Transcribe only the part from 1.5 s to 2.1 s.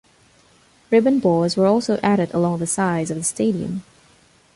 were also